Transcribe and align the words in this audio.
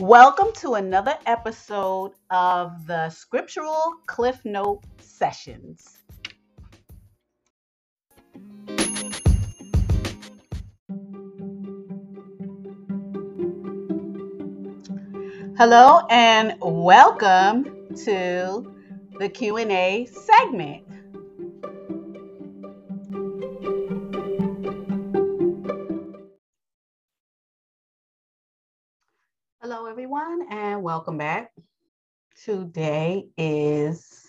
Welcome 0.00 0.54
to 0.60 0.76
another 0.76 1.14
episode 1.26 2.12
of 2.30 2.86
the 2.86 3.10
Scriptural 3.10 3.96
Cliff 4.06 4.42
Note 4.46 4.82
Sessions. 4.98 5.98
Hello 15.58 16.06
and 16.08 16.54
welcome 16.62 17.64
to 18.06 18.74
the 19.18 19.28
Q&A 19.28 20.06
segment. 20.06 20.89
Everyone 30.10 30.44
and 30.50 30.82
welcome 30.82 31.16
back. 31.16 31.52
Today 32.44 33.28
is 33.38 34.26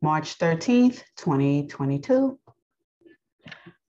March 0.00 0.38
13th, 0.38 1.02
2022. 1.16 2.38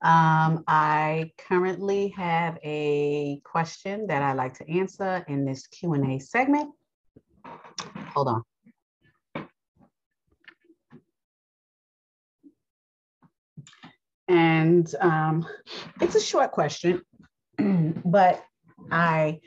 Um, 0.02 0.64
I 0.66 1.30
currently 1.38 2.08
have 2.16 2.58
a 2.64 3.40
question 3.44 4.08
that 4.08 4.20
I'd 4.20 4.36
like 4.36 4.54
to 4.54 4.68
answer 4.68 5.24
in 5.28 5.44
this 5.44 5.68
Q&A 5.68 6.18
segment. 6.18 6.74
Hold 8.14 8.42
on. 9.36 9.46
And 14.26 14.92
um, 15.00 15.46
it's 16.00 16.16
a 16.16 16.20
short 16.20 16.50
question, 16.50 17.02
but 18.04 18.44
I 18.90 19.38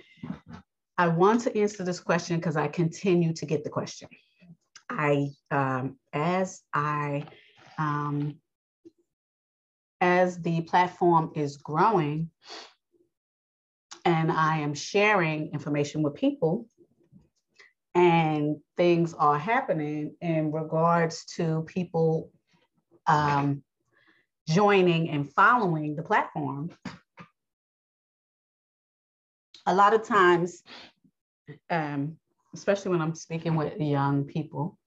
I 1.02 1.08
want 1.08 1.42
to 1.42 1.58
answer 1.58 1.84
this 1.84 2.00
question 2.00 2.36
because 2.36 2.56
I 2.56 2.68
continue 2.68 3.34
to 3.34 3.48
get 3.48 3.64
the 3.64 3.72
question. 3.72 4.08
I 4.88 5.30
um, 5.50 5.98
as 6.14 6.62
I 6.76 7.26
um, 7.80 8.36
as 10.00 10.40
the 10.44 10.62
platform 10.62 11.32
is 11.36 11.58
growing 11.58 12.30
and 14.06 14.32
I 14.32 14.60
am 14.60 14.76
sharing 14.76 15.52
information 15.54 16.04
with 16.04 16.14
people 16.14 16.68
and 17.96 18.58
things 18.78 19.16
are 19.16 19.40
happening 19.40 20.16
in 20.22 20.52
regards 20.52 21.26
to 21.38 21.64
people 21.64 22.30
um, 23.08 23.64
joining 24.48 25.10
and 25.10 25.34
following 25.34 25.96
the 25.96 26.04
platform, 26.04 26.70
a 29.66 29.74
lot 29.74 29.94
of 29.94 30.04
times, 30.04 30.64
um, 31.70 32.18
especially 32.54 32.92
when 32.92 33.02
I'm 33.02 33.16
speaking 33.16 33.56
with 33.56 33.80
young 33.80 34.26
people, 34.26 34.78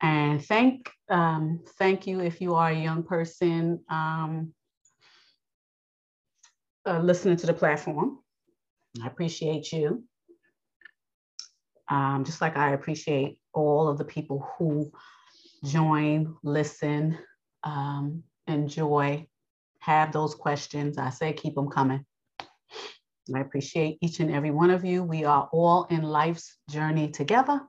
and 0.00 0.44
thank 0.44 0.90
um, 1.10 1.60
thank 1.78 2.06
you 2.06 2.20
if 2.20 2.40
you 2.40 2.54
are 2.54 2.70
a 2.70 2.78
young 2.78 3.02
person 3.02 3.80
um, 3.88 4.52
uh, 6.86 7.00
listening 7.00 7.36
to 7.38 7.46
the 7.46 7.54
platform. 7.54 8.18
I 9.02 9.06
appreciate 9.06 9.72
you. 9.72 10.04
Um, 11.88 12.24
just 12.24 12.40
like 12.40 12.56
I 12.56 12.72
appreciate 12.72 13.38
all 13.52 13.88
of 13.88 13.98
the 13.98 14.04
people 14.04 14.48
who 14.56 14.90
join, 15.64 16.36
listen, 16.42 17.18
um, 17.64 18.22
enjoy, 18.46 19.26
have 19.80 20.12
those 20.12 20.34
questions. 20.34 20.98
I 20.98 21.10
say 21.10 21.32
keep 21.32 21.54
them 21.54 21.68
coming. 21.68 22.04
I 23.34 23.40
appreciate 23.40 23.98
each 24.00 24.20
and 24.20 24.30
every 24.30 24.50
one 24.50 24.70
of 24.70 24.84
you. 24.84 25.02
We 25.02 25.24
are 25.24 25.48
all 25.52 25.84
in 25.84 26.02
life's 26.02 26.56
journey 26.70 27.10
together. 27.10 27.60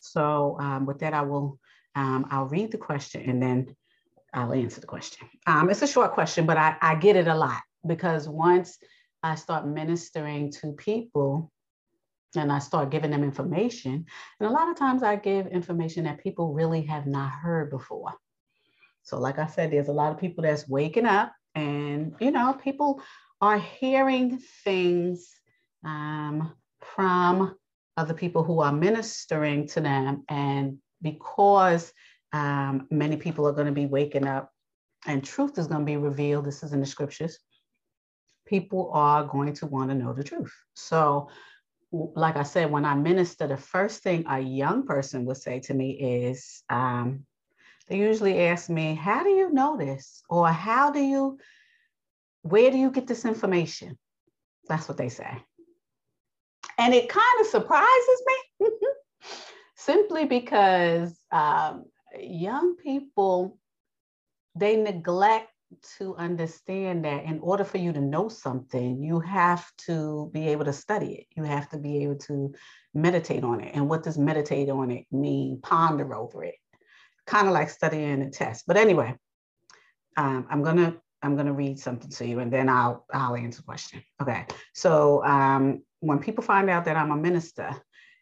So 0.00 0.56
um, 0.60 0.86
with 0.86 1.00
that, 1.00 1.14
I 1.14 1.22
will, 1.22 1.58
um, 1.94 2.26
I'll 2.30 2.46
read 2.46 2.70
the 2.70 2.78
question 2.78 3.28
and 3.28 3.42
then 3.42 3.76
I'll 4.32 4.52
answer 4.52 4.80
the 4.80 4.86
question. 4.86 5.28
Um, 5.46 5.70
it's 5.70 5.82
a 5.82 5.86
short 5.86 6.12
question, 6.12 6.46
but 6.46 6.56
I, 6.56 6.76
I 6.80 6.94
get 6.94 7.16
it 7.16 7.26
a 7.26 7.34
lot 7.34 7.60
because 7.86 8.28
once 8.28 8.78
I 9.22 9.34
start 9.34 9.66
ministering 9.66 10.52
to 10.52 10.72
people 10.72 11.50
and 12.36 12.52
I 12.52 12.58
start 12.58 12.90
giving 12.90 13.10
them 13.10 13.24
information, 13.24 14.04
and 14.38 14.48
a 14.48 14.52
lot 14.52 14.68
of 14.68 14.76
times 14.76 15.02
I 15.02 15.16
give 15.16 15.46
information 15.46 16.04
that 16.04 16.22
people 16.22 16.52
really 16.52 16.82
have 16.82 17.06
not 17.06 17.30
heard 17.30 17.70
before. 17.70 18.12
So, 19.02 19.18
like 19.18 19.38
I 19.38 19.46
said, 19.46 19.70
there's 19.70 19.88
a 19.88 19.92
lot 19.92 20.12
of 20.12 20.18
people 20.18 20.42
that's 20.42 20.68
waking 20.68 21.06
up, 21.06 21.32
and 21.54 22.14
you 22.20 22.30
know, 22.30 22.52
people 22.52 23.00
are 23.40 23.58
hearing 23.58 24.38
things 24.64 25.30
um, 25.84 26.52
from 26.80 27.56
other 27.96 28.14
people 28.14 28.42
who 28.42 28.60
are 28.60 28.72
ministering 28.72 29.66
to 29.68 29.80
them. 29.80 30.24
And 30.28 30.78
because 31.02 31.92
um, 32.32 32.86
many 32.90 33.16
people 33.16 33.46
are 33.46 33.52
going 33.52 33.66
to 33.66 33.72
be 33.72 33.86
waking 33.86 34.26
up 34.26 34.52
and 35.06 35.24
truth 35.24 35.58
is 35.58 35.66
going 35.66 35.80
to 35.80 35.86
be 35.86 35.96
revealed, 35.96 36.44
this 36.44 36.62
is 36.62 36.72
in 36.72 36.80
the 36.80 36.86
scriptures, 36.86 37.38
people 38.46 38.90
are 38.92 39.24
going 39.24 39.52
to 39.54 39.66
want 39.66 39.90
to 39.90 39.94
know 39.94 40.12
the 40.12 40.24
truth. 40.24 40.54
So, 40.74 41.28
like 41.90 42.36
I 42.36 42.42
said, 42.42 42.70
when 42.70 42.84
I 42.84 42.94
minister, 42.94 43.46
the 43.46 43.56
first 43.56 44.02
thing 44.02 44.24
a 44.28 44.40
young 44.40 44.84
person 44.84 45.24
would 45.24 45.38
say 45.38 45.60
to 45.60 45.74
me 45.74 45.90
is, 45.92 46.62
um, 46.68 47.24
they 47.88 47.98
usually 47.98 48.46
ask 48.46 48.68
me, 48.68 48.94
How 48.94 49.22
do 49.22 49.30
you 49.30 49.50
know 49.52 49.76
this? 49.76 50.22
Or 50.28 50.48
how 50.48 50.90
do 50.90 51.00
you, 51.00 51.38
where 52.50 52.70
do 52.70 52.78
you 52.78 52.90
get 52.90 53.06
this 53.06 53.24
information? 53.24 53.98
That's 54.68 54.88
what 54.88 54.98
they 54.98 55.08
say. 55.08 55.42
And 56.78 56.94
it 56.94 57.08
kind 57.08 57.40
of 57.40 57.46
surprises 57.46 58.22
me 58.60 58.68
simply 59.76 60.24
because 60.26 61.18
um, 61.32 61.84
young 62.18 62.76
people, 62.76 63.58
they 64.54 64.76
neglect 64.76 65.48
to 65.98 66.16
understand 66.16 67.04
that 67.04 67.24
in 67.24 67.40
order 67.40 67.64
for 67.64 67.78
you 67.78 67.92
to 67.92 68.00
know 68.00 68.28
something, 68.28 69.02
you 69.02 69.20
have 69.20 69.70
to 69.86 70.30
be 70.32 70.48
able 70.48 70.64
to 70.64 70.72
study 70.72 71.14
it. 71.14 71.26
You 71.36 71.44
have 71.44 71.68
to 71.70 71.78
be 71.78 72.04
able 72.04 72.16
to 72.16 72.54
meditate 72.94 73.44
on 73.44 73.60
it. 73.60 73.74
And 73.74 73.88
what 73.88 74.02
does 74.02 74.16
meditate 74.16 74.70
on 74.70 74.90
it 74.90 75.04
mean? 75.10 75.60
Ponder 75.60 76.14
over 76.14 76.44
it 76.44 76.54
kind 77.28 77.46
of 77.46 77.54
like 77.54 77.70
studying 77.70 78.22
a 78.22 78.30
test. 78.30 78.64
But 78.66 78.76
anyway, 78.76 79.14
um, 80.16 80.46
I'm 80.50 80.62
gonna 80.62 80.96
I'm 81.22 81.36
gonna 81.36 81.52
read 81.52 81.78
something 81.78 82.10
to 82.10 82.26
you, 82.26 82.40
and 82.40 82.52
then 82.52 82.68
I'll 82.68 83.06
I'll 83.12 83.36
answer 83.36 83.62
the 83.62 83.66
question. 83.66 84.02
Okay. 84.22 84.46
So 84.74 85.24
um, 85.24 85.82
when 86.00 86.18
people 86.18 86.44
find 86.44 86.70
out 86.70 86.84
that 86.84 86.96
I'm 86.96 87.10
a 87.10 87.16
minister, 87.16 87.70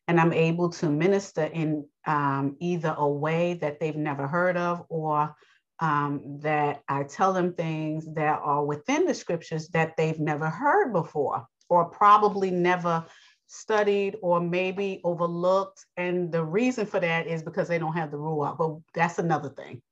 and 0.08 0.20
I'm 0.20 0.32
able 0.32 0.70
to 0.70 0.88
minister 0.88 1.44
in 1.44 1.86
um, 2.06 2.56
either 2.60 2.94
a 2.96 3.08
way 3.08 3.54
that 3.54 3.80
they've 3.80 3.96
never 3.96 4.26
heard 4.26 4.56
of, 4.56 4.84
or 4.88 5.34
um, 5.80 6.38
that 6.40 6.82
I 6.88 7.02
tell 7.04 7.32
them 7.32 7.52
things 7.52 8.06
that 8.14 8.40
are 8.42 8.64
within 8.64 9.04
the 9.04 9.14
scriptures 9.14 9.68
that 9.68 9.96
they've 9.96 10.18
never 10.18 10.48
heard 10.48 10.92
before, 10.92 11.46
or 11.68 11.86
probably 11.86 12.50
never 12.50 13.04
studied 13.48 14.16
or 14.22 14.40
maybe 14.40 15.00
overlooked. 15.04 15.84
And 15.96 16.32
the 16.32 16.44
reason 16.44 16.86
for 16.86 17.00
that 17.00 17.26
is 17.26 17.42
because 17.42 17.68
they 17.68 17.78
don't 17.78 17.92
have 17.94 18.10
the 18.10 18.16
ruach. 18.16 18.58
But 18.58 18.78
that's 18.94 19.18
another 19.18 19.50
thing. 19.50 19.82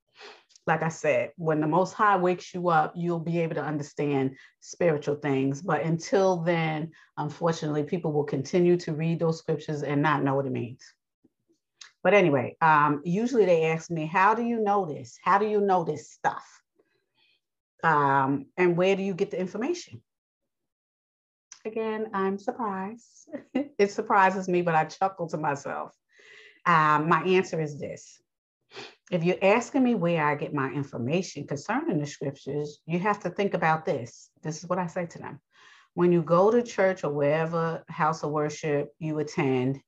Like 0.67 0.83
I 0.83 0.89
said, 0.89 1.33
when 1.37 1.61
the 1.61 1.67
Most 1.67 1.93
High 1.93 2.17
wakes 2.17 2.55
you 2.55 2.69
up, 2.71 2.95
you'll 2.97 3.21
be 3.21 3.41
able 3.41 3.55
to 3.57 3.65
understand 3.65 4.37
spiritual 4.61 5.17
things. 5.17 5.61
But 5.61 5.83
until 5.83 6.39
then, 6.39 6.93
unfortunately, 7.19 7.83
people 7.83 8.13
will 8.13 8.25
continue 8.25 8.79
to 8.79 8.95
read 8.95 9.21
those 9.21 9.39
scriptures 9.39 9.83
and 9.83 10.01
not 10.01 10.25
know 10.25 10.35
what 10.35 10.47
it 10.47 10.53
means. 10.53 10.83
But 12.03 12.15
anyway, 12.15 12.57
um, 12.61 13.03
usually 13.05 13.45
they 13.45 13.65
ask 13.67 13.91
me, 13.91 14.07
How 14.07 14.35
do 14.35 14.43
you 14.43 14.61
know 14.61 14.87
this? 14.87 15.19
How 15.23 15.39
do 15.39 15.47
you 15.47 15.61
know 15.61 15.85
this 15.85 16.11
stuff? 16.11 16.45
Um, 17.83 18.47
and 18.57 18.77
where 18.77 18.97
do 18.97 19.03
you 19.03 19.15
get 19.15 19.31
the 19.31 19.39
information? 19.39 20.01
again, 21.65 22.11
I'm 22.13 22.39
surprised. 22.39 23.29
it 23.55 23.91
surprises 23.91 24.49
me, 24.49 24.63
but 24.63 24.75
I 24.75 24.85
chuckle 24.85 25.29
to 25.29 25.37
myself. 25.37 25.95
Um, 26.67 27.09
my 27.09 27.23
answer 27.23 27.61
is 27.61 27.79
this. 27.79 28.21
If 29.15 29.23
you're 29.23 29.39
asking 29.43 29.85
me 29.85 29.95
where 29.95 30.27
I 30.27 30.35
get 30.35 30.53
my 30.53 30.73
information 30.73 31.47
concerning 31.47 32.01
the 32.01 32.07
scriptures, 32.07 32.81
you 32.85 32.99
have 32.99 33.21
to 33.21 33.31
think 33.31 33.55
about 33.55 33.85
this. 33.85 34.29
This 34.43 34.59
is 34.59 34.69
what 34.69 34.81
I 34.81 34.89
say 34.89 35.07
to 35.07 35.19
them. 35.21 35.41
When 35.95 36.11
you 36.11 36.21
go 36.21 36.51
to 36.51 36.65
church 36.65 37.05
or 37.05 37.13
wherever 37.13 37.85
house 37.89 38.25
of 38.25 38.33
worship 38.33 38.93
you 38.99 39.21
attend, 39.21 39.81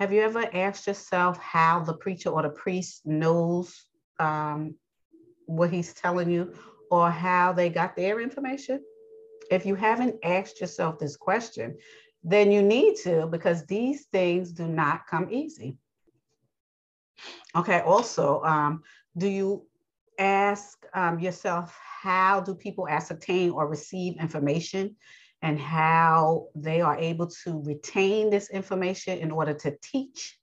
have 0.00 0.12
you 0.12 0.20
ever 0.20 0.52
asked 0.52 0.88
yourself 0.88 1.38
how 1.38 1.84
the 1.84 1.94
preacher 1.94 2.30
or 2.30 2.42
the 2.42 2.48
priest 2.48 3.02
knows 3.04 3.86
um, 4.18 4.74
what 5.46 5.70
he's 5.70 5.94
telling 5.94 6.28
you 6.28 6.52
or 6.90 7.08
how 7.08 7.52
they 7.52 7.68
got 7.68 7.94
their 7.94 8.20
information? 8.20 8.82
If 9.48 9.64
you 9.64 9.76
haven't 9.76 10.16
asked 10.24 10.60
yourself 10.60 10.98
this 10.98 11.16
question, 11.16 11.78
then 12.24 12.50
you 12.50 12.62
need 12.62 12.96
to 13.04 13.28
because 13.28 13.64
these 13.66 14.06
things 14.06 14.50
do 14.50 14.66
not 14.66 15.06
come 15.06 15.28
easy. 15.30 15.76
Okay, 17.54 17.80
also, 17.80 18.42
um, 18.42 18.82
do 19.16 19.28
you 19.28 19.66
ask 20.18 20.84
um, 20.94 21.18
yourself 21.18 21.76
how 22.02 22.40
do 22.40 22.54
people 22.54 22.88
ascertain 22.88 23.50
or 23.50 23.68
receive 23.68 24.16
information? 24.20 24.96
and 25.42 25.60
how 25.60 26.48
they 26.54 26.80
are 26.80 26.98
able 26.98 27.26
to 27.44 27.62
retain 27.64 28.30
this 28.30 28.50
information 28.50 29.18
in 29.18 29.30
order 29.30 29.54
to 29.54 29.76
teach. 29.82 30.38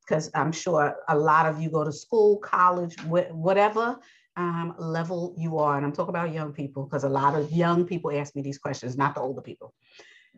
Because 0.00 0.30
I'm 0.34 0.52
sure 0.52 0.96
a 1.08 1.16
lot 1.16 1.46
of 1.46 1.60
you 1.60 1.70
go 1.70 1.84
to 1.84 1.92
school, 1.92 2.38
college, 2.38 2.98
wh- 3.00 3.32
whatever 3.32 3.98
um, 4.36 4.74
level 4.78 5.34
you 5.36 5.58
are. 5.58 5.76
And 5.76 5.84
I'm 5.84 5.92
talking 5.92 6.10
about 6.10 6.32
young 6.32 6.52
people 6.52 6.84
because 6.84 7.04
a 7.04 7.08
lot 7.08 7.34
of 7.34 7.50
young 7.52 7.84
people 7.84 8.12
ask 8.12 8.34
me 8.36 8.42
these 8.42 8.58
questions, 8.58 8.96
not 8.96 9.14
the 9.14 9.20
older 9.20 9.42
people. 9.42 9.74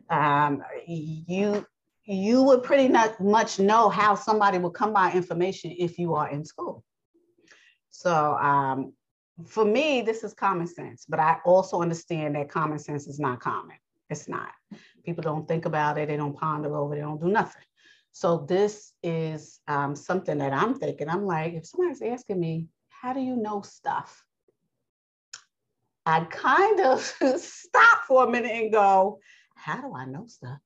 Um, 0.09 0.63
you 0.87 1.65
you 2.09 2.41
would 2.41 2.63
pretty 2.63 2.91
much 3.19 3.59
know 3.59 3.87
how 3.87 4.15
somebody 4.15 4.57
will 4.57 4.71
come 4.71 4.91
by 4.91 5.11
information 5.11 5.75
if 5.77 5.99
you 5.99 6.15
are 6.15 6.27
in 6.27 6.43
school. 6.43 6.83
So 7.91 8.33
um, 8.33 8.93
for 9.45 9.63
me, 9.63 10.01
this 10.01 10.23
is 10.23 10.33
common 10.33 10.65
sense, 10.65 11.05
but 11.07 11.19
I 11.19 11.37
also 11.45 11.83
understand 11.83 12.35
that 12.35 12.49
common 12.49 12.79
sense 12.79 13.05
is 13.05 13.19
not 13.19 13.41
common. 13.41 13.77
It's 14.09 14.27
not. 14.27 14.49
People 15.05 15.21
don't 15.21 15.47
think 15.47 15.65
about 15.65 15.99
it, 15.99 16.07
they 16.07 16.17
don't 16.17 16.35
ponder 16.35 16.75
over, 16.75 16.95
it, 16.95 16.97
they 16.97 17.03
don't 17.03 17.21
do 17.21 17.27
nothing. 17.27 17.61
So 18.11 18.39
this 18.49 18.91
is 19.03 19.59
um, 19.67 19.95
something 19.95 20.39
that 20.39 20.51
I'm 20.51 20.79
thinking. 20.79 21.09
I'm 21.09 21.25
like, 21.25 21.53
if 21.53 21.67
somebody's 21.67 22.01
asking 22.01 22.39
me, 22.39 22.69
how 22.89 23.13
do 23.13 23.19
you 23.19 23.35
know 23.35 23.61
stuff? 23.61 24.25
I 26.07 26.21
kind 26.21 26.79
of 26.79 27.01
stop 27.37 27.99
for 28.07 28.23
a 28.23 28.31
minute 28.31 28.51
and 28.51 28.73
go, 28.73 29.19
how 29.53 29.81
do 29.81 29.93
I 29.95 30.05
know 30.05 30.25
stuff? 30.25 30.57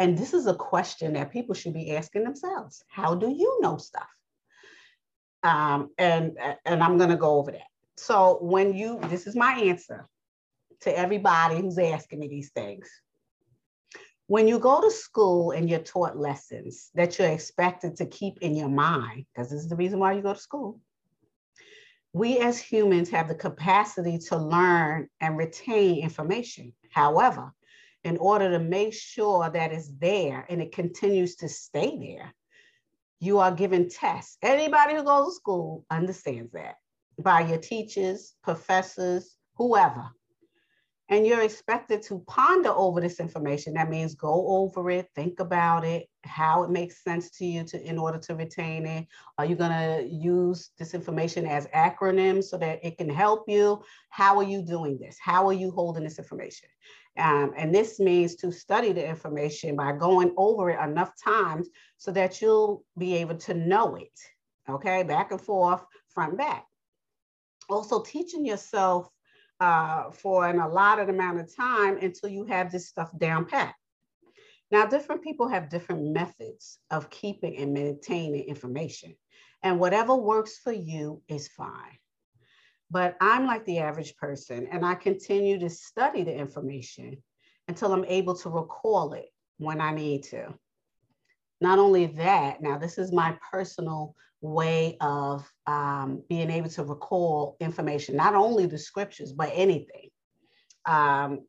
And 0.00 0.16
this 0.16 0.32
is 0.32 0.46
a 0.46 0.54
question 0.54 1.12
that 1.12 1.30
people 1.30 1.54
should 1.54 1.74
be 1.74 1.94
asking 1.94 2.24
themselves. 2.24 2.82
How 2.88 3.14
do 3.14 3.28
you 3.28 3.58
know 3.60 3.76
stuff? 3.76 4.08
Um, 5.42 5.90
and, 5.98 6.38
and 6.64 6.82
I'm 6.82 6.96
going 6.96 7.10
to 7.10 7.16
go 7.16 7.38
over 7.38 7.52
that. 7.52 7.68
So 7.98 8.38
when 8.40 8.72
you, 8.72 8.98
this 9.08 9.26
is 9.26 9.36
my 9.36 9.52
answer 9.52 10.08
to 10.80 10.98
everybody 10.98 11.60
who's 11.60 11.78
asking 11.78 12.18
me 12.18 12.28
these 12.28 12.50
things. 12.50 12.88
When 14.26 14.48
you 14.48 14.58
go 14.58 14.80
to 14.80 14.90
school 14.90 15.50
and 15.50 15.68
you're 15.68 15.80
taught 15.80 16.16
lessons 16.16 16.88
that 16.94 17.18
you're 17.18 17.28
expected 17.28 17.96
to 17.96 18.06
keep 18.06 18.38
in 18.40 18.54
your 18.54 18.70
mind, 18.70 19.26
because 19.34 19.50
this 19.50 19.60
is 19.60 19.68
the 19.68 19.76
reason 19.76 19.98
why 19.98 20.14
you 20.14 20.22
go 20.22 20.32
to 20.32 20.40
school, 20.40 20.80
we 22.14 22.38
as 22.38 22.58
humans 22.58 23.10
have 23.10 23.28
the 23.28 23.34
capacity 23.34 24.16
to 24.28 24.38
learn 24.38 25.08
and 25.20 25.36
retain 25.36 26.02
information. 26.02 26.72
However, 26.90 27.52
in 28.04 28.16
order 28.16 28.50
to 28.50 28.58
make 28.58 28.94
sure 28.94 29.50
that 29.50 29.72
it's 29.72 29.90
there 29.98 30.46
and 30.48 30.62
it 30.62 30.72
continues 30.72 31.36
to 31.36 31.48
stay 31.48 31.98
there, 31.98 32.34
you 33.20 33.38
are 33.38 33.52
given 33.52 33.88
tests. 33.88 34.38
Anybody 34.42 34.94
who 34.94 35.04
goes 35.04 35.26
to 35.26 35.34
school 35.34 35.84
understands 35.90 36.52
that 36.52 36.76
by 37.18 37.40
your 37.42 37.58
teachers, 37.58 38.34
professors, 38.42 39.36
whoever. 39.56 40.08
And 41.10 41.26
you're 41.26 41.42
expected 41.42 42.02
to 42.02 42.20
ponder 42.28 42.70
over 42.70 43.00
this 43.00 43.18
information. 43.18 43.74
That 43.74 43.90
means 43.90 44.14
go 44.14 44.46
over 44.46 44.90
it, 44.90 45.08
think 45.16 45.40
about 45.40 45.84
it, 45.84 46.06
how 46.22 46.62
it 46.62 46.70
makes 46.70 47.02
sense 47.02 47.30
to 47.32 47.44
you 47.44 47.64
to 47.64 47.82
in 47.82 47.98
order 47.98 48.18
to 48.18 48.36
retain 48.36 48.86
it. 48.86 49.08
Are 49.36 49.44
you 49.44 49.56
going 49.56 49.72
to 49.72 50.08
use 50.08 50.70
this 50.78 50.94
information 50.94 51.46
as 51.46 51.66
acronyms 51.74 52.44
so 52.44 52.56
that 52.58 52.78
it 52.84 52.96
can 52.96 53.08
help 53.08 53.48
you? 53.48 53.82
How 54.10 54.38
are 54.38 54.44
you 54.44 54.62
doing 54.62 54.98
this? 55.00 55.18
How 55.20 55.48
are 55.48 55.52
you 55.52 55.72
holding 55.72 56.04
this 56.04 56.20
information? 56.20 56.68
Um, 57.18 57.52
and 57.56 57.74
this 57.74 57.98
means 57.98 58.36
to 58.36 58.52
study 58.52 58.92
the 58.92 59.06
information 59.06 59.76
by 59.76 59.92
going 59.92 60.32
over 60.36 60.70
it 60.70 60.80
enough 60.80 61.12
times 61.22 61.68
so 61.98 62.12
that 62.12 62.40
you'll 62.40 62.84
be 62.96 63.16
able 63.16 63.36
to 63.36 63.54
know 63.54 63.96
it, 63.96 64.12
okay, 64.68 65.02
back 65.02 65.32
and 65.32 65.40
forth, 65.40 65.82
front 66.08 66.38
back. 66.38 66.64
Also, 67.68 68.02
teaching 68.02 68.44
yourself 68.44 69.08
uh, 69.60 70.10
for 70.10 70.46
an 70.48 70.58
allotted 70.60 71.08
amount 71.08 71.40
of 71.40 71.54
time 71.54 71.98
until 71.98 72.30
you 72.30 72.44
have 72.44 72.72
this 72.72 72.88
stuff 72.88 73.10
down 73.18 73.44
pat. 73.44 73.74
Now, 74.70 74.86
different 74.86 75.22
people 75.22 75.48
have 75.48 75.68
different 75.68 76.12
methods 76.12 76.78
of 76.90 77.10
keeping 77.10 77.56
and 77.56 77.72
maintaining 77.72 78.44
information, 78.44 79.14
and 79.62 79.80
whatever 79.80 80.14
works 80.14 80.58
for 80.58 80.72
you 80.72 81.22
is 81.28 81.48
fine. 81.48 81.99
But 82.90 83.16
I'm 83.20 83.46
like 83.46 83.64
the 83.64 83.78
average 83.78 84.16
person, 84.16 84.66
and 84.70 84.84
I 84.84 84.94
continue 84.94 85.58
to 85.60 85.70
study 85.70 86.24
the 86.24 86.34
information 86.34 87.22
until 87.68 87.92
I'm 87.92 88.04
able 88.06 88.34
to 88.36 88.48
recall 88.50 89.12
it 89.12 89.26
when 89.58 89.80
I 89.80 89.92
need 89.92 90.24
to. 90.24 90.52
Not 91.60 91.78
only 91.78 92.06
that, 92.06 92.62
now 92.62 92.78
this 92.78 92.98
is 92.98 93.12
my 93.12 93.36
personal 93.52 94.14
way 94.40 94.96
of 95.00 95.48
um, 95.66 96.22
being 96.28 96.50
able 96.50 96.70
to 96.70 96.84
recall 96.84 97.56
information, 97.60 98.16
not 98.16 98.34
only 98.34 98.66
the 98.66 98.78
scriptures, 98.78 99.32
but 99.32 99.50
anything. 99.52 100.08
Um, 100.86 101.42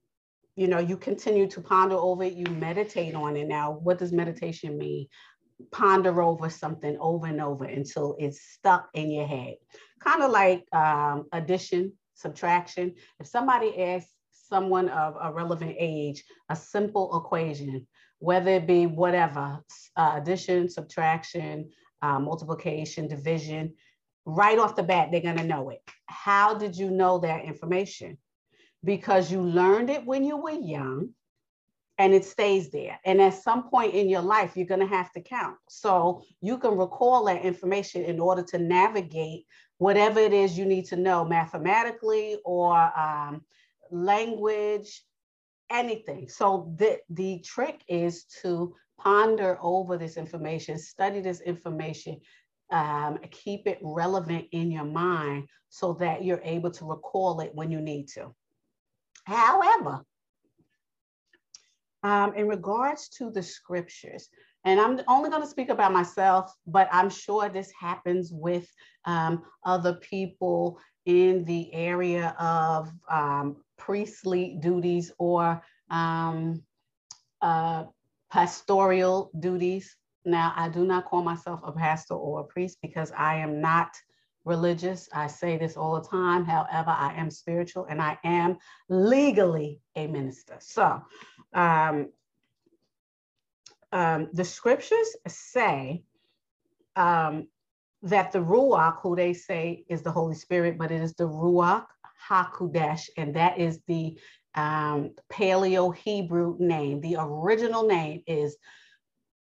you 0.56 0.68
know, 0.68 0.80
you 0.80 0.98
continue 0.98 1.48
to 1.48 1.62
ponder 1.62 1.96
over 1.96 2.24
it, 2.24 2.34
you 2.34 2.46
meditate 2.46 3.16
on 3.16 3.38
it. 3.38 3.48
Now, 3.48 3.72
what 3.72 3.98
does 3.98 4.12
meditation 4.12 4.78
mean? 4.78 5.08
Ponder 5.72 6.22
over 6.22 6.50
something 6.50 6.98
over 7.00 7.28
and 7.28 7.42
over 7.42 7.66
until 7.66 8.16
it's 8.19 8.42
stuck 8.42 8.90
in 8.94 9.12
your 9.12 9.28
head 9.28 9.56
kind 10.02 10.24
of 10.24 10.31
like 10.31 10.66
um, 10.74 11.28
addition, 11.31 11.94
subtraction. 12.16 12.96
If 13.19 13.28
somebody 13.28 13.81
asks 13.81 14.12
someone 14.31 14.90
of 14.90 15.16
a 15.22 15.31
relevant 15.31 15.75
age 15.80 16.24
a 16.50 16.56
simple 16.56 17.18
equation, 17.18 17.88
whether 18.19 18.52
it 18.52 18.68
be 18.68 18.86
whatever, 18.86 19.63
uh, 19.96 20.13
addition, 20.16 20.69
subtraction, 20.69 21.69
uh, 22.02 22.19
multiplication, 22.19 23.07
division, 23.07 23.74
right 24.25 24.60
off 24.60 24.75
the 24.75 24.84
bat, 24.84 25.10
they're 25.12 25.22
going 25.22 25.38
to 25.38 25.44
know 25.44 25.69
it. 25.69 25.81
How 26.07 26.54
did 26.56 26.75
you 26.75 26.90
know 26.90 27.19
that 27.19 27.46
information? 27.46 28.18
Because 28.84 29.31
you 29.31 29.42
learned 29.42 29.90
it 29.90 30.06
when 30.06 30.24
you 30.24 30.38
were 30.38 30.52
young 30.52 31.10
and 32.01 32.15
it 32.15 32.25
stays 32.25 32.71
there. 32.71 33.00
And 33.06 33.21
at 33.21 33.36
some 33.36 33.69
point 33.69 33.94
in 33.94 34.09
your 34.09 34.24
life, 34.24 34.53
you're 34.56 34.65
going 34.65 34.80
to 34.80 34.88
have 34.88 35.12
to 35.12 35.21
count. 35.21 35.57
So 35.69 36.24
you 36.42 36.57
can 36.57 36.75
recall 36.75 37.25
that 37.25 37.45
information 37.45 38.03
in 38.03 38.19
order 38.19 38.42
to 38.42 38.57
navigate 38.57 39.45
whatever 39.77 40.19
it 40.19 40.33
is 40.33 40.57
you 40.57 40.65
need 40.65 40.86
to 40.86 40.95
know 40.95 41.24
mathematically 41.24 42.39
or 42.44 42.75
um, 43.00 43.44
language, 43.92 45.03
anything. 45.69 46.27
So 46.27 46.74
the, 46.75 46.98
the 47.12 47.38
trick 47.42 47.83
is 47.88 48.24
to 48.42 48.75
ponder 48.97 49.59
over 49.62 49.95
this 49.95 50.18
information, 50.18 50.80
study 50.80 51.21
this 51.21 51.42
information, 51.42 52.19
um, 52.71 53.19
keep 53.30 53.68
it 53.68 53.77
relevant 53.83 54.47
in 54.51 54.71
your 54.71 54.86
mind 54.86 55.47
so 55.69 55.94
that 56.00 56.25
you're 56.25 56.42
able 56.44 56.71
to 56.71 56.86
recall 56.86 57.42
it 57.42 57.51
when 57.54 57.69
you 57.69 57.80
need 57.80 58.07
to. 58.15 58.33
However, 59.25 60.04
um, 62.04 62.34
in 62.36 62.48
regards 62.48 63.10
to 63.18 63.30
the 63.30 63.44
scriptures, 63.44 64.30
and 64.64 64.80
I'm 64.80 65.02
only 65.08 65.30
going 65.30 65.42
to 65.42 65.48
speak 65.48 65.70
about 65.70 65.92
myself, 65.92 66.54
but 66.68 66.88
I'm 66.92 67.10
sure 67.10 67.50
this 67.50 67.72
happens 67.80 68.31
with 68.31 68.68
um, 69.06 69.44
other 69.66 69.96
people 69.96 70.80
in 71.06 71.44
the 71.46 71.74
area 71.74 72.36
of 72.40 72.92
um, 73.10 73.58
priestly 73.78 74.58
duties 74.62 75.12
or 75.18 75.64
um, 75.90 76.62
uh, 77.42 77.86
pastoral 78.31 79.31
duties. 79.40 79.96
Now, 80.26 80.54
I 80.56 80.70
do 80.70 80.86
not 80.86 81.06
call 81.06 81.24
myself 81.24 81.62
a 81.64 81.72
pastor 81.72 82.14
or 82.14 82.42
a 82.42 82.44
priest 82.44 82.78
because 82.84 83.12
I 83.18 83.36
am 83.36 83.60
not 83.60 83.96
religious. 84.46 85.10
I 85.14 85.28
say 85.28 85.58
this 85.58 85.78
all 85.78 86.00
the 86.00 86.08
time. 86.08 86.46
However, 86.46 86.92
I 86.92 87.14
am 87.16 87.31
spiritual 87.31 87.86
and 87.90 88.02
I 88.02 88.18
am 88.24 88.58
legally 88.90 89.80
a 89.96 90.08
minister. 90.08 90.58
So, 90.60 91.02
um, 91.54 92.10
um, 93.92 94.30
the 94.34 94.46
scriptures 94.46 95.16
say 95.28 96.04
um, 96.96 97.48
that 98.04 98.31
the 98.31 98.40
Ruach, 98.40 99.02
who 99.02 99.16
they 99.16 99.34
say 99.34 99.84
is 99.90 100.02
the 100.02 100.12
Holy 100.12 100.36
Spirit, 100.36 100.78
but 100.78 100.92
it 100.92 101.02
is 101.02 101.14
the 101.14 101.28
Ruach 101.28 101.86
HaKodesh, 102.30 103.10
and 103.18 103.36
that 103.36 103.60
is 103.60 103.80
the 103.88 104.18
um, 104.56 105.12
Paleo 105.31 105.96
Hebrew 105.96 106.56
name. 106.60 107.02
The 107.02 107.18
original 107.20 107.88
name 107.88 108.24
is 108.28 108.58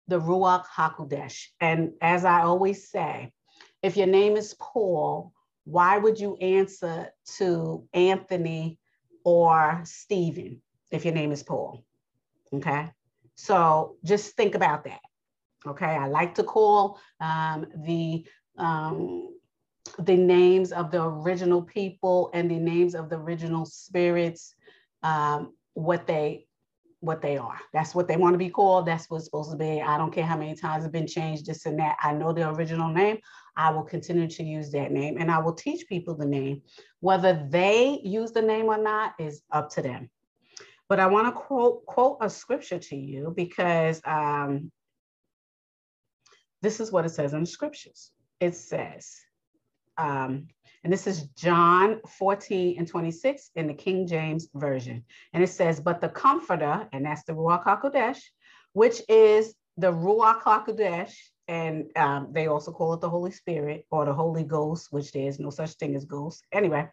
the 0.08 0.20
Ruach 0.20 0.66
HaKodesh. 0.66 1.48
And 1.60 1.94
as 2.02 2.26
I 2.26 2.42
always 2.42 2.90
say, 2.90 3.32
if 3.82 3.98
your 3.98 4.08
name 4.08 4.36
is 4.38 4.56
Paul, 4.60 5.34
why 5.66 5.98
would 5.98 6.20
you 6.20 6.36
answer 6.38 7.10
to 7.38 7.88
Anthony 7.94 8.80
or 9.24 9.82
Stephen 9.84 10.62
if 10.92 11.06
your 11.06 11.14
name 11.14 11.32
is 11.32 11.44
Paul? 11.44 11.84
Okay. 12.54 12.90
So 13.36 13.98
just 14.04 14.36
think 14.36 14.56
about 14.56 14.86
that. 14.86 15.02
Okay, 15.68 15.86
I 15.86 16.08
like 16.08 16.36
to 16.36 16.44
call 16.44 17.00
um, 17.20 17.66
the 17.84 18.26
um, 18.58 19.30
the 20.00 20.16
names 20.16 20.72
of 20.72 20.92
the 20.92 21.04
original 21.04 21.62
people 21.62 22.30
and 22.34 22.50
the 22.50 22.58
names 22.58 22.96
of 22.96 23.10
the 23.10 23.18
original 23.18 23.66
spirits 23.66 24.54
um, 25.04 25.54
what 25.74 26.08
they 26.08 26.46
what 27.02 27.22
they 27.22 27.38
are. 27.38 27.60
That's 27.74 27.94
what 27.94 28.08
they 28.08 28.18
want 28.18 28.34
to 28.34 28.40
be 28.40 28.50
called. 28.50 28.88
That's 28.88 29.10
what's 29.10 29.26
supposed 29.26 29.52
to 29.52 29.58
be. 29.58 29.82
I 29.82 29.98
don't 29.98 30.12
care 30.12 30.26
how 30.26 30.38
many 30.38 30.56
times 30.56 30.86
it's 30.86 30.92
been 30.92 31.08
changed, 31.08 31.46
this 31.46 31.66
and 31.66 31.78
that. 31.80 31.98
I 32.02 32.14
know 32.14 32.34
the 32.34 32.50
original 32.50 32.90
name. 32.90 33.20
I 33.56 33.70
will 33.70 33.84
continue 33.84 34.28
to 34.28 34.44
use 34.44 34.72
that 34.72 34.92
name 34.92 35.18
and 35.20 35.30
I 35.30 35.38
will 35.38 35.54
teach 35.54 35.88
people 35.88 36.16
the 36.16 36.26
name. 36.26 36.62
Whether 37.02 37.48
they 37.50 38.00
use 38.04 38.32
the 38.32 38.42
name 38.42 38.66
or 38.66 38.78
not 38.78 39.14
is 39.20 39.42
up 39.52 39.70
to 39.72 39.82
them. 39.82 40.10
But 40.88 41.00
I 41.00 41.08
want 41.08 41.28
to 41.28 41.32
quote 41.32 41.86
quote 41.86 42.18
a 42.22 42.30
scripture 42.30 42.80
to 42.80 42.96
you 42.96 43.34
because 43.36 44.02
um, 44.06 44.72
this 46.62 46.80
is 46.80 46.92
what 46.92 47.06
it 47.06 47.10
says 47.10 47.34
in 47.34 47.42
the 47.42 47.46
scriptures. 47.46 48.12
It 48.40 48.56
says, 48.56 49.16
um, 49.98 50.48
and 50.84 50.94
this 50.94 51.08
is 51.08 51.24
John 51.30 52.00
14 52.20 52.76
and 52.78 52.88
26 52.88 53.50
in 53.56 53.68
the 53.68 53.74
King 53.74 54.06
James 54.06 54.50
Version. 54.54 55.04
And 55.34 55.44
it 55.44 55.50
says, 55.50 55.80
But 55.80 56.00
the 56.00 56.10
Comforter, 56.10 56.88
and 56.94 57.06
that's 57.06 57.24
the 57.24 57.34
Ruach 57.34 57.64
HaKodesh, 57.64 58.20
which 58.74 59.02
is 59.10 59.56
the 59.78 59.92
Ruach 59.92 60.42
HaKodesh, 60.42 61.14
and 61.48 61.86
um, 61.96 62.30
they 62.32 62.48
also 62.48 62.72
call 62.72 62.94
it 62.94 63.02
the 63.02 63.10
Holy 63.10 63.32
Spirit 63.32 63.86
or 63.90 64.06
the 64.06 64.14
Holy 64.14 64.44
Ghost, 64.44 64.88
which 64.92 65.12
there 65.12 65.28
is 65.28 65.40
no 65.40 65.50
such 65.50 65.72
thing 65.72 65.96
as 65.96 66.06
ghosts. 66.06 66.44
Anyway, 66.52 66.88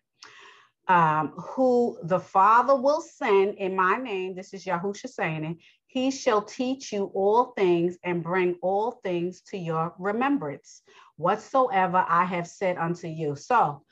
um, 0.88 1.28
who 1.36 1.98
the 2.02 2.18
Father 2.18 2.74
will 2.74 3.00
send 3.00 3.54
in 3.58 3.76
my 3.76 3.96
name, 3.96 4.34
this 4.34 4.52
is 4.52 4.64
Yahusha 4.64 5.08
saying 5.08 5.44
it, 5.44 5.56
he 5.86 6.10
shall 6.10 6.42
teach 6.42 6.92
you 6.92 7.04
all 7.14 7.52
things 7.56 7.98
and 8.02 8.22
bring 8.22 8.56
all 8.62 8.92
things 9.02 9.42
to 9.42 9.58
your 9.58 9.94
remembrance 9.98 10.82
whatsoever 11.16 12.04
I 12.08 12.24
have 12.24 12.48
said 12.48 12.78
unto 12.78 13.06
you. 13.06 13.36
So 13.36 13.82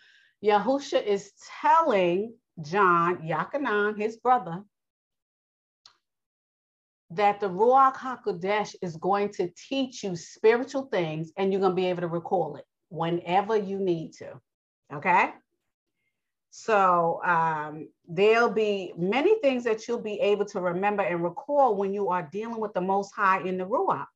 Yahusha 0.42 1.04
is 1.04 1.32
telling 1.60 2.34
John, 2.62 3.18
Yakanan, 3.18 3.98
his 3.98 4.16
brother, 4.16 4.62
that 7.10 7.40
the 7.40 7.48
Ruach 7.48 7.96
HaKodesh 7.96 8.76
is 8.82 8.96
going 8.96 9.30
to 9.34 9.50
teach 9.68 10.02
you 10.04 10.16
spiritual 10.16 10.82
things 10.84 11.32
and 11.36 11.52
you're 11.52 11.60
going 11.60 11.72
to 11.72 11.76
be 11.76 11.86
able 11.86 12.02
to 12.02 12.08
recall 12.08 12.56
it 12.56 12.64
whenever 12.88 13.56
you 13.56 13.78
need 13.78 14.12
to. 14.14 14.40
Okay? 14.92 15.30
So 16.50 17.20
um, 17.24 17.88
there'll 18.08 18.50
be 18.50 18.92
many 18.96 19.38
things 19.40 19.64
that 19.64 19.86
you'll 19.86 20.02
be 20.02 20.20
able 20.20 20.44
to 20.46 20.60
remember 20.60 21.02
and 21.02 21.22
recall 21.22 21.76
when 21.76 21.94
you 21.94 22.08
are 22.08 22.28
dealing 22.32 22.60
with 22.60 22.74
the 22.74 22.80
Most 22.80 23.12
High 23.14 23.42
in 23.42 23.56
the 23.56 23.64
Ruach. 23.64 24.06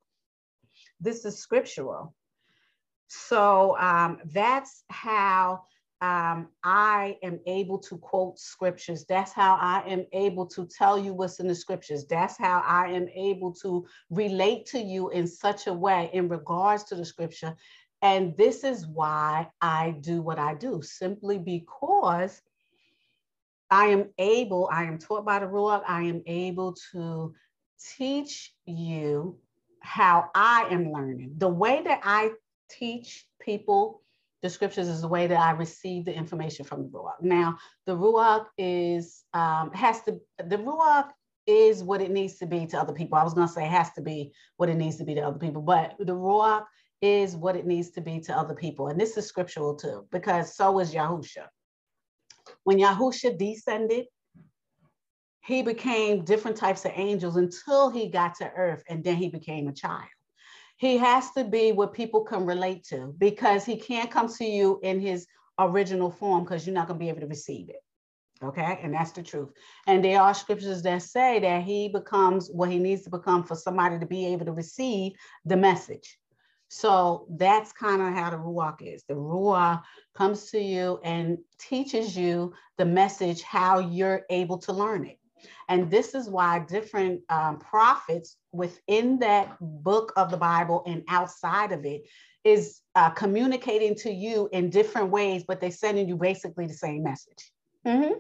This 1.01 1.25
is 1.25 1.39
scriptural. 1.39 2.15
So 3.07 3.79
um, 3.79 4.19
that's 4.25 4.83
how 4.89 5.65
um, 6.01 6.49
I 6.63 7.17
am 7.23 7.41
able 7.47 7.79
to 7.79 7.97
quote 7.99 8.39
scriptures. 8.39 9.05
That's 9.09 9.33
how 9.33 9.57
I 9.61 9.85
am 9.87 10.05
able 10.13 10.47
to 10.49 10.67
tell 10.67 10.99
you 10.99 11.15
what's 11.15 11.41
in 11.41 11.49
the 11.49 11.55
scriptures. 11.55 12.05
That's 12.07 12.37
how 12.37 12.63
I 12.67 12.89
am 12.89 13.09
able 13.15 13.53
to 13.63 13.87
relate 14.11 14.67
to 14.67 14.79
you 14.79 15.11
in 15.11 15.27
such 15.27 15.67
a 15.67 15.73
way 15.73 16.11
in 16.13 16.29
regards 16.29 16.85
to 16.85 16.97
the 16.97 17.05
scripture. 17.05 17.55
And 18.05 18.37
this 18.37 18.65
is 18.65 18.87
why 18.87 19.49
I 19.63 19.97
do 20.03 20.21
what 20.21 20.39
I 20.39 20.55
do, 20.55 20.83
simply 20.83 21.39
because 21.39 22.43
I 23.71 23.87
am 23.87 24.11
able, 24.19 24.69
I 24.71 24.85
am 24.85 24.99
taught 24.99 25.25
by 25.25 25.39
the 25.39 25.47
Ruach, 25.47 25.83
I 25.89 26.03
am 26.03 26.23
able 26.27 26.77
to 26.93 27.35
teach 27.97 28.53
you 28.67 29.39
how 29.81 30.29
I 30.35 30.69
am 30.71 30.93
learning. 30.93 31.33
The 31.39 31.49
way 31.49 31.81
that 31.83 32.01
I 32.05 32.33
teach 32.71 33.27
people 33.41 34.03
the 34.43 34.51
scriptures 34.51 34.89
is 34.89 35.01
the 35.01 35.09
way 35.09 35.27
that 35.27 35.41
I 35.41 35.53
receive 35.53 36.05
the 36.05 36.15
information 36.15 36.67
from 36.67 36.83
the 36.83 36.89
Ruach. 36.91 37.23
Now, 37.23 37.57
the 37.87 37.97
Ruach 37.97 38.45
is, 38.59 39.25
um, 39.33 39.73
has 39.73 40.03
to, 40.03 40.21
the 40.37 40.59
Ruach 40.59 41.09
is 41.47 41.83
what 41.83 42.03
it 42.03 42.11
needs 42.11 42.35
to 42.35 42.47
be 42.47 42.67
to 42.67 42.79
other 42.79 42.93
people. 42.93 43.17
I 43.17 43.25
was 43.25 43.33
going 43.33 43.49
to 43.49 43.53
say 43.53 43.65
has 43.67 43.93
to 43.93 44.03
be 44.03 44.33
what 44.59 44.69
it 44.69 44.75
needs 44.75 44.97
to 44.97 45.05
be 45.05 45.15
to 45.15 45.23
other 45.23 45.39
people, 45.39 45.63
but 45.63 45.95
the 45.99 46.15
Ruach 46.15 46.67
is 47.05 47.37
what 47.37 47.57
it 47.57 47.67
needs 47.67 47.91
to 47.91 48.01
be 48.01 48.19
to 48.21 48.37
other 48.37 48.55
people. 48.55 48.89
And 48.89 48.99
this 48.99 49.17
is 49.19 49.27
scriptural 49.27 49.75
too, 49.75 50.07
because 50.11 50.57
so 50.57 50.73
was 50.73 50.95
Yahusha. 50.95 51.47
When 52.65 52.79
Yahusha 52.79 53.39
descended, 53.39 54.07
he 55.45 55.63
became 55.63 56.25
different 56.25 56.57
types 56.57 56.87
of 56.87 56.93
angels 56.95 57.37
until 57.37 57.91
he 57.91 58.09
got 58.09 58.35
to 58.37 58.51
earth 58.57 58.83
and 58.89 59.05
then 59.05 59.17
he 59.17 59.29
became 59.29 59.69
a 59.69 59.75
child. 59.75 60.09
He 60.79 60.97
has 60.97 61.31
to 61.33 61.45
be 61.45 61.73
what 61.73 61.93
people 61.93 62.25
can 62.25 62.47
relate 62.47 62.85
to 62.85 63.15
because 63.19 63.65
he 63.65 63.77
can't 63.77 64.11
come 64.11 64.29
to 64.29 64.45
you 64.45 64.81
in 64.83 64.99
his 65.01 65.27
original 65.59 66.11
form 66.11 66.45
because 66.45 66.67
you're 66.67 66.75
not 66.75 66.89
going 66.89 66.99
to 66.99 67.05
be 67.05 67.11
able 67.11 67.21
to 67.21 67.27
receive 67.27 67.69
it. 67.69 67.81
Okay. 68.43 68.81
And 68.83 68.95
that's 68.95 69.13
the 69.13 69.23
truth. 69.23 69.51
And 69.87 70.03
there 70.05 70.21
are 70.21 70.35
scriptures 70.35 70.83
that 70.83 71.03
say 71.03 71.39
that 71.41 71.63
he 71.63 71.89
becomes 71.89 72.49
what 72.49 72.71
he 72.71 72.79
needs 72.79 73.03
to 73.03 73.11
become 73.11 73.45
for 73.45 73.55
somebody 73.55 73.99
to 73.99 74.07
be 74.07 74.27
able 74.27 74.47
to 74.47 74.53
receive 74.53 75.13
the 75.45 75.57
message. 75.57 76.19
So 76.75 77.29
that's 77.31 77.71
kind 77.71 78.03
of 78.03 78.15
how 78.15 78.31
the 78.31 78.37
Ruach 78.37 78.83
is. 78.83 79.05
The 79.09 79.15
Ruach 79.15 79.81
comes 80.13 80.51
to 80.51 80.61
you 80.61 80.99
and 81.05 81.39
teaches 81.57 82.17
you 82.17 82.53
the 82.79 82.85
message, 82.85 83.43
how 83.43 83.79
you're 83.79 84.23
able 84.29 84.59
to 84.59 84.73
learn 84.73 85.07
it. 85.07 85.17
And 85.69 85.89
this 85.89 86.17
is 86.17 86.29
why 86.29 86.59
different 86.59 87.21
um, 87.29 87.61
prophets 87.61 88.39
within 88.51 89.21
that 89.21 89.57
book 89.61 90.13
of 90.17 90.33
the 90.33 90.37
Bible 90.37 90.83
and 90.85 91.05
outside 91.09 91.71
of 91.71 91.85
it 91.85 92.09
is 92.43 92.81
uh, 92.97 93.11
communicating 93.11 93.95
to 93.99 94.13
you 94.13 94.49
in 94.51 94.69
different 94.69 95.11
ways, 95.11 95.45
but 95.47 95.61
they're 95.61 95.71
sending 95.71 96.09
you 96.09 96.17
basically 96.17 96.67
the 96.67 96.75
same 96.75 97.05
message. 97.05 97.53
Mm-hmm. 97.87 98.15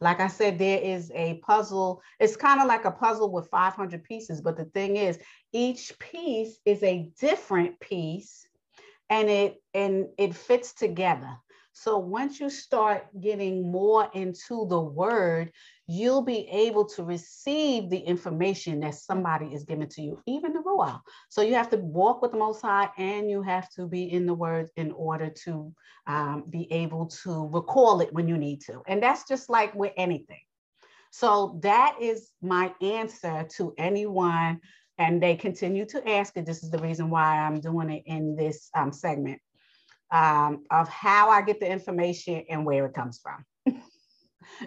Like 0.00 0.20
I 0.20 0.28
said, 0.28 0.58
there 0.58 0.80
is 0.80 1.10
a 1.14 1.34
puzzle. 1.38 2.02
It's 2.20 2.36
kind 2.36 2.60
of 2.60 2.66
like 2.66 2.84
a 2.84 2.90
puzzle 2.90 3.32
with 3.32 3.48
500 3.48 4.04
pieces, 4.04 4.40
but 4.40 4.56
the 4.56 4.66
thing 4.66 4.96
is, 4.96 5.18
each 5.52 5.98
piece 5.98 6.58
is 6.64 6.82
a 6.82 7.10
different 7.20 7.80
piece, 7.80 8.46
and 9.08 9.28
it 9.30 9.62
and 9.74 10.06
it 10.18 10.34
fits 10.34 10.74
together. 10.74 11.36
So 11.72 11.98
once 11.98 12.40
you 12.40 12.48
start 12.48 13.08
getting 13.20 13.70
more 13.70 14.08
into 14.14 14.66
the 14.66 14.80
word, 14.80 15.52
you'll 15.86 16.22
be 16.22 16.48
able 16.48 16.84
to 16.84 17.04
receive 17.04 17.90
the 17.90 17.98
information 17.98 18.80
that 18.80 18.94
somebody 18.94 19.46
is 19.46 19.64
giving 19.64 19.88
to 19.88 20.02
you, 20.02 20.20
even 20.26 20.52
the 20.52 20.60
Ruach. 20.60 21.00
So 21.28 21.42
you 21.42 21.54
have 21.54 21.70
to 21.70 21.76
walk 21.76 22.22
with 22.22 22.32
the 22.32 22.38
Most 22.38 22.62
High 22.62 22.88
and 22.98 23.30
you 23.30 23.42
have 23.42 23.70
to 23.70 23.86
be 23.86 24.10
in 24.10 24.26
the 24.26 24.34
word 24.34 24.68
in 24.76 24.90
order 24.92 25.30
to 25.44 25.72
um, 26.06 26.44
be 26.50 26.70
able 26.72 27.06
to 27.24 27.48
recall 27.52 28.00
it 28.00 28.12
when 28.12 28.26
you 28.26 28.36
need 28.36 28.62
to. 28.62 28.82
And 28.88 29.02
that's 29.02 29.28
just 29.28 29.48
like 29.48 29.74
with 29.74 29.92
anything. 29.96 30.40
So 31.12 31.58
that 31.62 31.96
is 32.00 32.30
my 32.42 32.74
answer 32.82 33.46
to 33.56 33.72
anyone. 33.78 34.60
And 34.98 35.22
they 35.22 35.36
continue 35.36 35.84
to 35.86 36.08
ask 36.08 36.36
it. 36.36 36.46
This 36.46 36.62
is 36.62 36.70
the 36.70 36.78
reason 36.78 37.10
why 37.10 37.38
I'm 37.38 37.60
doing 37.60 37.90
it 37.90 38.02
in 38.06 38.34
this 38.34 38.70
um, 38.74 38.92
segment 38.92 39.40
um, 40.10 40.64
of 40.70 40.88
how 40.88 41.30
I 41.30 41.42
get 41.42 41.60
the 41.60 41.70
information 41.70 42.44
and 42.48 42.64
where 42.64 42.86
it 42.86 42.94
comes 42.94 43.20
from. 43.22 43.44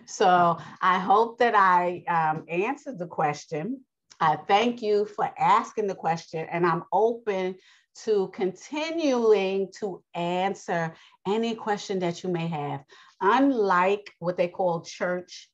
So 0.05 0.57
I 0.81 0.99
hope 0.99 1.37
that 1.39 1.55
I 1.55 2.03
um, 2.07 2.45
answered 2.47 2.99
the 2.99 3.07
question. 3.07 3.81
I 4.19 4.35
thank 4.35 4.81
you 4.81 5.05
for 5.05 5.29
asking 5.37 5.87
the 5.87 5.95
question, 5.95 6.47
and 6.51 6.65
I'm 6.65 6.83
open 6.91 7.55
to 8.03 8.29
continuing 8.33 9.71
to 9.79 10.01
answer 10.13 10.93
any 11.27 11.55
question 11.55 11.99
that 11.99 12.23
you 12.23 12.29
may 12.29 12.47
have. 12.47 12.83
Unlike 13.21 14.13
what 14.19 14.37
they 14.37 14.47
call 14.47 14.81
church, 14.81 15.49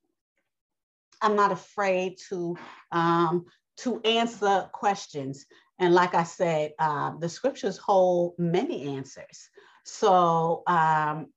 I'm 1.21 1.35
not 1.35 1.51
afraid 1.51 2.17
to 2.29 2.57
um, 2.91 3.45
to 3.77 3.99
answer 4.01 4.69
questions. 4.71 5.45
And 5.79 5.93
like 5.93 6.15
I 6.15 6.23
said, 6.23 6.71
uh, 6.79 7.17
the 7.19 7.27
scriptures 7.27 7.77
hold 7.77 8.35
many 8.37 8.95
answers. 8.95 9.49
So 9.83 10.63
um, 10.67 11.27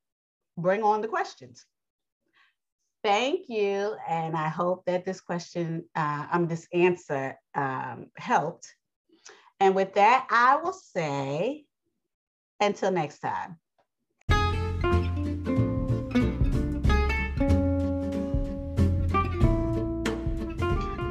bring 0.57 0.83
on 0.83 1.00
the 1.00 1.09
questions. 1.09 1.64
Thank 3.05 3.49
you. 3.49 3.97
And 4.09 4.37
I 4.37 4.49
hope 4.49 4.85
that 4.87 5.05
this 5.05 5.21
question, 5.21 5.85
uh, 5.95 6.26
um, 6.33 6.49
this 6.49 6.67
answer 6.73 7.38
um, 7.55 8.07
helped. 8.17 8.75
And 9.61 9.75
with 9.75 9.95
that, 9.95 10.26
I 10.31 10.57
will 10.57 10.73
say 10.73 11.64
until 12.61 12.90
next 12.90 13.21
time. 13.21 13.59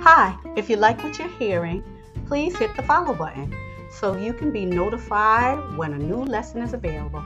Hi, 0.02 0.38
if 0.56 0.70
you 0.70 0.78
like 0.78 1.04
what 1.04 1.20
you're 1.20 1.28
hearing, 1.38 1.84
please 2.28 2.58
hit 2.58 2.76
the 2.76 2.84
follow 2.84 3.14
button 3.14 3.54
so 3.92 4.16
you 4.16 4.34
can 4.34 4.52
be 4.52 4.66
notified 4.66 5.78
when 5.78 5.94
a 5.94 5.98
new 5.98 6.24
lesson 6.24 6.62
is 6.62 6.74
available. 6.74 7.24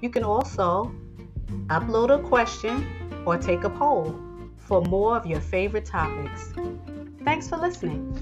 You 0.00 0.10
can 0.10 0.24
also 0.24 0.92
upload 1.68 2.10
a 2.10 2.22
question 2.22 2.86
or 3.26 3.38
take 3.38 3.64
a 3.64 3.70
poll 3.70 4.18
for 4.56 4.80
more 4.82 5.16
of 5.16 5.26
your 5.26 5.40
favorite 5.40 5.86
topics. 5.86 6.52
Thanks 7.24 7.48
for 7.48 7.56
listening. 7.56 8.12